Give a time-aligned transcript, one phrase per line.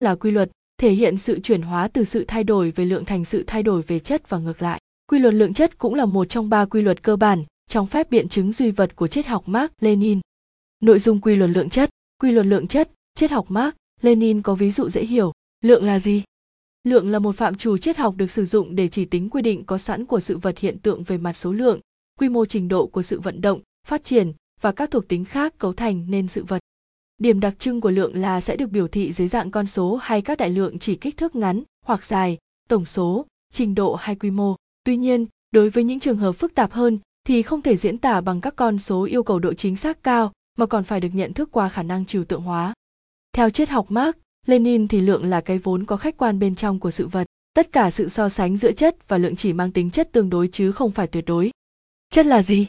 [0.00, 3.24] là quy luật, thể hiện sự chuyển hóa từ sự thay đổi về lượng thành
[3.24, 4.80] sự thay đổi về chất và ngược lại.
[5.06, 8.10] Quy luật lượng chất cũng là một trong ba quy luật cơ bản trong phép
[8.10, 10.20] biện chứng duy vật của triết học mark lenin.
[10.80, 11.90] Nội dung quy luật lượng chất.
[12.22, 15.32] Quy luật lượng chất, triết học mark lenin có ví dụ dễ hiểu.
[15.64, 16.22] Lượng là gì?
[16.84, 19.64] Lượng là một phạm trù triết học được sử dụng để chỉ tính quy định
[19.64, 21.80] có sẵn của sự vật hiện tượng về mặt số lượng,
[22.20, 25.58] quy mô trình độ của sự vận động, phát triển và các thuộc tính khác
[25.58, 26.58] cấu thành nên sự vật
[27.18, 30.22] điểm đặc trưng của lượng là sẽ được biểu thị dưới dạng con số hay
[30.22, 34.30] các đại lượng chỉ kích thước ngắn hoặc dài, tổng số, trình độ hay quy
[34.30, 34.56] mô.
[34.84, 38.20] Tuy nhiên, đối với những trường hợp phức tạp hơn thì không thể diễn tả
[38.20, 41.32] bằng các con số yêu cầu độ chính xác cao mà còn phải được nhận
[41.32, 42.74] thức qua khả năng trừu tượng hóa.
[43.32, 46.80] Theo triết học marx, lenin thì lượng là cái vốn có khách quan bên trong
[46.80, 47.26] của sự vật.
[47.54, 50.48] Tất cả sự so sánh giữa chất và lượng chỉ mang tính chất tương đối
[50.48, 51.50] chứ không phải tuyệt đối.
[52.10, 52.66] Chất là gì?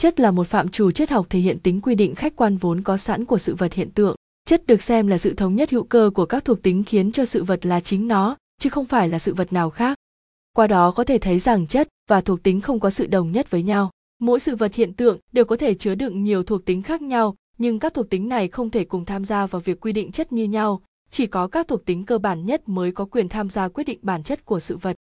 [0.00, 2.82] Chất là một phạm trù triết học thể hiện tính quy định khách quan vốn
[2.82, 4.16] có sẵn của sự vật hiện tượng.
[4.46, 7.24] Chất được xem là sự thống nhất hữu cơ của các thuộc tính khiến cho
[7.24, 9.98] sự vật là chính nó, chứ không phải là sự vật nào khác.
[10.56, 13.50] Qua đó có thể thấy rằng chất và thuộc tính không có sự đồng nhất
[13.50, 13.90] với nhau.
[14.20, 17.34] Mỗi sự vật hiện tượng đều có thể chứa đựng nhiều thuộc tính khác nhau,
[17.58, 20.32] nhưng các thuộc tính này không thể cùng tham gia vào việc quy định chất
[20.32, 20.82] như nhau.
[21.10, 23.98] Chỉ có các thuộc tính cơ bản nhất mới có quyền tham gia quyết định
[24.02, 24.96] bản chất của sự vật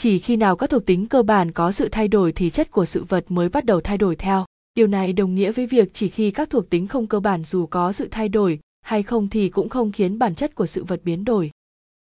[0.00, 2.84] chỉ khi nào các thuộc tính cơ bản có sự thay đổi thì chất của
[2.84, 4.44] sự vật mới bắt đầu thay đổi theo.
[4.74, 7.66] Điều này đồng nghĩa với việc chỉ khi các thuộc tính không cơ bản dù
[7.66, 11.00] có sự thay đổi hay không thì cũng không khiến bản chất của sự vật
[11.04, 11.50] biến đổi.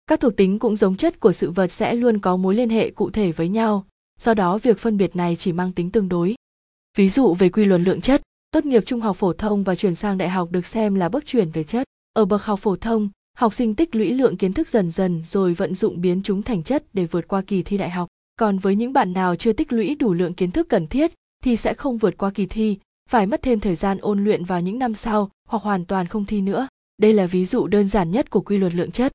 [0.07, 2.91] Các thuộc tính cũng giống chất của sự vật sẽ luôn có mối liên hệ
[2.91, 3.85] cụ thể với nhau,
[4.19, 6.35] do đó việc phân biệt này chỉ mang tính tương đối.
[6.97, 9.95] Ví dụ về quy luật lượng chất, tốt nghiệp trung học phổ thông và chuyển
[9.95, 11.87] sang đại học được xem là bước chuyển về chất.
[12.13, 15.53] Ở bậc học phổ thông học sinh tích lũy lượng kiến thức dần dần rồi
[15.53, 18.07] vận dụng biến chúng thành chất để vượt qua kỳ thi đại học.
[18.39, 21.11] Còn với những bạn nào chưa tích lũy đủ lượng kiến thức cần thiết
[21.43, 22.77] thì sẽ không vượt qua kỳ thi,
[23.09, 26.25] phải mất thêm thời gian ôn luyện vào những năm sau hoặc hoàn toàn không
[26.25, 26.67] thi nữa.
[26.97, 29.11] Đây là ví dụ đơn giản nhất của quy luật lượng chất.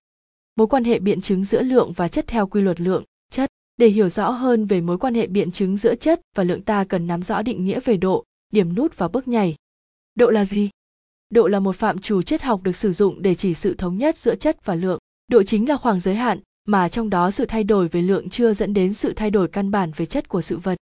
[0.56, 3.50] Mối quan hệ biện chứng giữa lượng và chất theo quy luật lượng chất.
[3.76, 6.84] Để hiểu rõ hơn về mối quan hệ biện chứng giữa chất và lượng ta
[6.84, 9.54] cần nắm rõ định nghĩa về độ, điểm nút và bước nhảy.
[10.14, 10.70] Độ là gì?
[11.30, 14.18] Độ là một phạm trù triết học được sử dụng để chỉ sự thống nhất
[14.18, 14.98] giữa chất và lượng.
[15.28, 18.52] Độ chính là khoảng giới hạn, mà trong đó sự thay đổi về lượng chưa
[18.52, 20.78] dẫn đến sự thay đổi căn bản về chất của sự vật.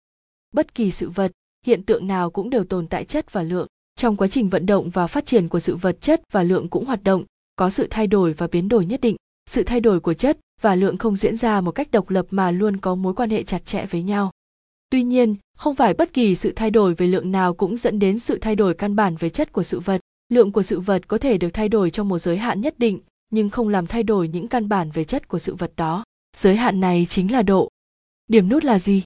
[0.55, 1.33] Bất kỳ sự vật,
[1.67, 3.67] hiện tượng nào cũng đều tồn tại chất và lượng.
[3.97, 6.85] Trong quá trình vận động và phát triển của sự vật, chất và lượng cũng
[6.85, 7.25] hoạt động,
[7.57, 9.17] có sự thay đổi và biến đổi nhất định.
[9.51, 12.51] Sự thay đổi của chất và lượng không diễn ra một cách độc lập mà
[12.51, 14.31] luôn có mối quan hệ chặt chẽ với nhau.
[14.91, 18.19] Tuy nhiên, không phải bất kỳ sự thay đổi về lượng nào cũng dẫn đến
[18.19, 21.19] sự thay đổi căn bản về chất của sự vật lượng của sự vật có
[21.19, 23.01] thể được thay đổi trong một giới hạn nhất định,
[23.31, 26.05] nhưng không làm thay đổi những căn bản về chất của sự vật đó.
[26.37, 27.69] Giới hạn này chính là độ.
[28.29, 29.03] Điểm nút là gì?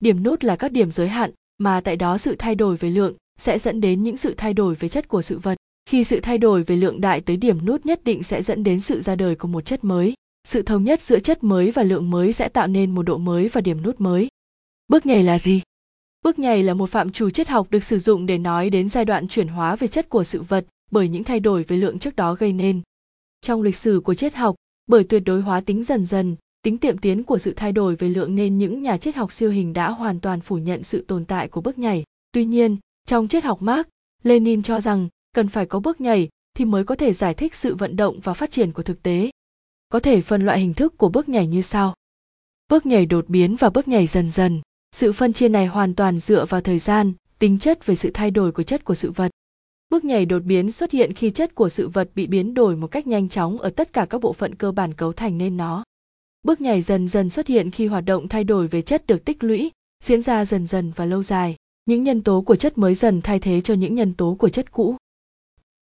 [0.00, 3.14] Điểm nút là các điểm giới hạn, mà tại đó sự thay đổi về lượng
[3.38, 5.58] sẽ dẫn đến những sự thay đổi về chất của sự vật.
[5.86, 8.80] Khi sự thay đổi về lượng đại tới điểm nút nhất định sẽ dẫn đến
[8.80, 10.14] sự ra đời của một chất mới.
[10.48, 13.48] Sự thống nhất giữa chất mới và lượng mới sẽ tạo nên một độ mới
[13.48, 14.28] và điểm nút mới.
[14.88, 15.62] Bước nhảy là gì?
[16.22, 19.04] Bước nhảy là một phạm trù triết học được sử dụng để nói đến giai
[19.04, 22.16] đoạn chuyển hóa về chất của sự vật bởi những thay đổi về lượng trước
[22.16, 22.80] đó gây nên.
[23.40, 24.56] Trong lịch sử của triết học,
[24.86, 28.08] bởi tuyệt đối hóa tính dần dần, tính tiệm tiến của sự thay đổi về
[28.08, 31.24] lượng nên những nhà triết học siêu hình đã hoàn toàn phủ nhận sự tồn
[31.24, 32.04] tại của bước nhảy.
[32.32, 33.86] Tuy nhiên, trong triết học marx,
[34.22, 37.74] lenin cho rằng cần phải có bước nhảy thì mới có thể giải thích sự
[37.74, 39.30] vận động và phát triển của thực tế.
[39.88, 41.94] Có thể phân loại hình thức của bước nhảy như sau.
[42.68, 44.60] Bước nhảy đột biến và bước nhảy dần dần
[44.92, 48.30] sự phân chia này hoàn toàn dựa vào thời gian, tính chất về sự thay
[48.30, 49.30] đổi của chất của sự vật.
[49.90, 52.86] Bước nhảy đột biến xuất hiện khi chất của sự vật bị biến đổi một
[52.86, 55.84] cách nhanh chóng ở tất cả các bộ phận cơ bản cấu thành nên nó.
[56.42, 59.44] Bước nhảy dần dần xuất hiện khi hoạt động thay đổi về chất được tích
[59.44, 59.70] lũy,
[60.04, 61.56] diễn ra dần dần và lâu dài.
[61.84, 64.72] Những nhân tố của chất mới dần thay thế cho những nhân tố của chất
[64.72, 64.96] cũ.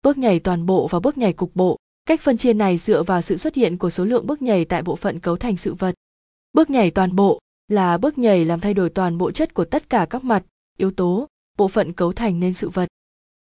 [0.04, 1.78] Bước nhảy toàn bộ và bước nhảy cục bộ.
[2.06, 4.84] Cách phân chia này dựa vào sự xuất hiện của số lượng bước nhảy tại
[4.84, 5.96] bộ phận cấu thành sự vật.
[6.54, 9.90] Bước nhảy toàn bộ là bước nhảy làm thay đổi toàn bộ chất của tất
[9.90, 10.44] cả các mặt,
[10.78, 12.90] yếu tố, bộ phận cấu thành nên sự vật.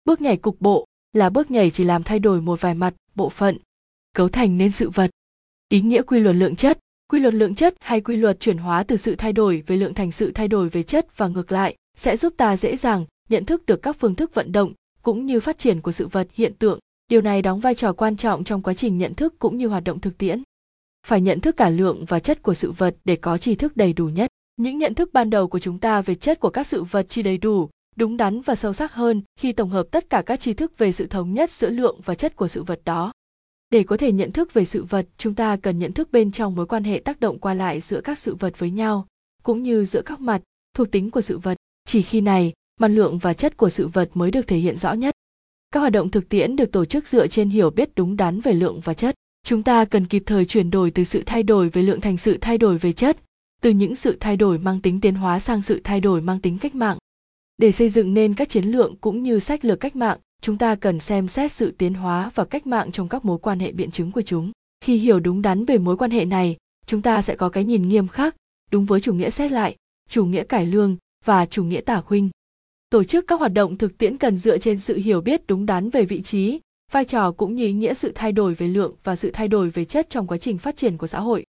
[0.06, 3.30] Bước nhảy cục bộ là bước nhảy chỉ làm thay đổi một vài mặt, bộ
[3.30, 3.58] phận
[4.14, 5.10] cấu thành nên sự vật.
[5.70, 6.80] Ý nghĩa quy luật lượng chất.
[7.12, 9.94] Quy luật lượng chất hay quy luật chuyển hóa từ sự thay đổi về lượng
[9.94, 13.46] thành sự thay đổi về chất và ngược lại sẽ giúp ta dễ dàng nhận
[13.46, 16.54] thức được các phương thức vận động cũng như phát triển của sự vật hiện
[16.54, 16.80] tượng.
[17.08, 19.84] Điều này đóng vai trò quan trọng trong quá trình nhận thức cũng như hoạt
[19.84, 20.44] động thực tiễn
[21.08, 23.94] phải nhận thức cả lượng và chất của sự vật để có tri thức đầy
[23.94, 24.30] đủ nhất.
[24.58, 27.24] Những nhận thức ban đầu của chúng ta về chất của các sự vật chỉ
[27.24, 30.54] đầy đủ, đúng đắn và sâu sắc hơn khi tổng hợp tất cả các tri
[30.54, 33.12] thức về sự thống nhất giữa lượng và chất của sự vật đó.
[33.70, 36.56] Để có thể nhận thức về sự vật, chúng ta cần nhận thức bên trong
[36.56, 39.08] mối quan hệ tác động qua lại giữa các sự vật với nhau,
[39.44, 40.42] cũng như giữa các mặt
[40.74, 41.58] thuộc tính của sự vật.
[41.86, 44.94] Chỉ khi này, mặt lượng và chất của sự vật mới được thể hiện rõ
[44.94, 45.16] nhất.
[45.72, 48.54] Các hoạt động thực tiễn được tổ chức dựa trên hiểu biết đúng đắn về
[48.54, 49.16] lượng và chất
[49.48, 52.38] chúng ta cần kịp thời chuyển đổi từ sự thay đổi về lượng thành sự
[52.42, 53.18] thay đổi về chất,
[53.62, 56.58] từ những sự thay đổi mang tính tiến hóa sang sự thay đổi mang tính
[56.58, 56.98] cách mạng.
[57.58, 60.76] Để xây dựng nên các chiến lược cũng như sách lược cách mạng, chúng ta
[60.76, 63.92] cần xem xét sự tiến hóa và cách mạng trong các mối quan hệ biện
[63.92, 64.52] chứng của chúng.
[64.82, 67.90] Khi hiểu đúng đắn về mối quan hệ này, chúng ta sẽ có cái nhìn
[67.90, 68.36] nghiêm khắc,
[68.72, 69.76] đúng với chủ nghĩa xét lại,
[70.10, 72.30] chủ nghĩa cải lương và chủ nghĩa tả huynh
[72.90, 75.90] tổ chức các hoạt động thực tiễn cần dựa trên sự hiểu biết đúng đắn
[75.90, 76.60] về vị trí
[76.92, 79.70] vai trò cũng như ý nghĩa sự thay đổi về lượng và sự thay đổi
[79.70, 81.46] về chất trong quá trình phát triển của xã hội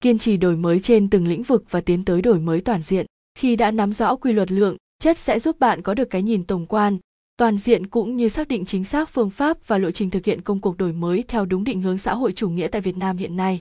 [0.00, 3.06] kiên trì đổi mới trên từng lĩnh vực và tiến tới đổi mới toàn diện
[3.34, 6.44] khi đã nắm rõ quy luật lượng chất sẽ giúp bạn có được cái nhìn
[6.44, 6.98] tổng quan
[7.36, 10.40] toàn diện cũng như xác định chính xác phương pháp và lộ trình thực hiện
[10.40, 13.16] công cuộc đổi mới theo đúng định hướng xã hội chủ nghĩa tại Việt Nam
[13.16, 13.58] hiện nay.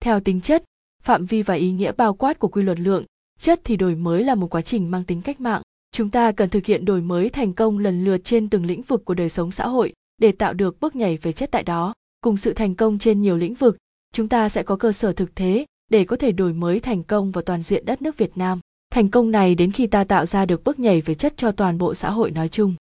[0.00, 0.64] Theo tính chất,
[1.02, 3.04] phạm vi và ý nghĩa bao quát của quy luật lượng,
[3.40, 5.62] chất thì đổi mới là một quá trình mang tính cách mạng.
[5.92, 9.04] Chúng ta cần thực hiện đổi mới thành công lần lượt trên từng lĩnh vực
[9.04, 11.94] của đời sống xã hội để tạo được bước nhảy về chất tại đó.
[12.20, 13.76] Cùng sự thành công trên nhiều lĩnh vực,
[14.12, 17.30] chúng ta sẽ có cơ sở thực thế để có thể đổi mới thành công
[17.30, 18.60] và toàn diện đất nước Việt Nam.
[18.90, 21.78] Thành công này đến khi ta tạo ra được bước nhảy về chất cho toàn
[21.78, 22.74] bộ xã hội nói chung.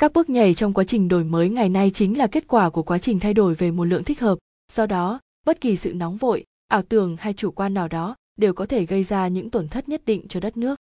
[0.00, 2.82] Các bước nhảy trong quá trình đổi mới ngày nay chính là kết quả của
[2.82, 4.38] quá trình thay đổi về một lượng thích hợp,
[4.72, 8.52] do đó, bất kỳ sự nóng vội, ảo tưởng hay chủ quan nào đó đều
[8.52, 10.77] có thể gây ra những tổn thất nhất định cho đất nước.